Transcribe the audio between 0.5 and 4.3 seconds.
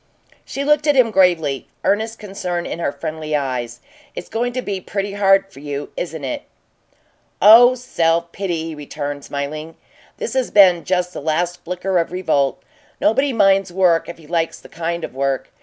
looked at him gravely, earnest concern in her friendly eyes. "It's